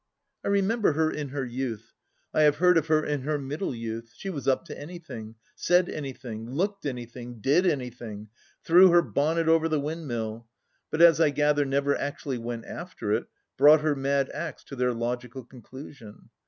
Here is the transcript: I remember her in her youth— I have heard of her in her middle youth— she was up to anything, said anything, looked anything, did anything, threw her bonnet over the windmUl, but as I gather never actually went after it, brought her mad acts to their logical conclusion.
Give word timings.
I 0.43 0.47
remember 0.47 0.93
her 0.93 1.11
in 1.11 1.29
her 1.29 1.45
youth— 1.45 1.93
I 2.33 2.41
have 2.41 2.55
heard 2.55 2.75
of 2.75 2.87
her 2.87 3.05
in 3.05 3.21
her 3.21 3.37
middle 3.37 3.75
youth— 3.75 4.13
she 4.17 4.31
was 4.31 4.47
up 4.47 4.65
to 4.65 4.75
anything, 4.75 5.35
said 5.55 5.89
anything, 5.89 6.49
looked 6.49 6.87
anything, 6.87 7.39
did 7.39 7.67
anything, 7.67 8.29
threw 8.63 8.89
her 8.89 9.03
bonnet 9.03 9.47
over 9.47 9.69
the 9.69 9.79
windmUl, 9.79 10.47
but 10.89 11.01
as 11.03 11.21
I 11.21 11.29
gather 11.29 11.65
never 11.65 11.95
actually 11.95 12.39
went 12.39 12.65
after 12.65 13.11
it, 13.13 13.25
brought 13.57 13.81
her 13.81 13.95
mad 13.95 14.31
acts 14.33 14.63
to 14.63 14.75
their 14.75 14.91
logical 14.91 15.45
conclusion. 15.45 16.31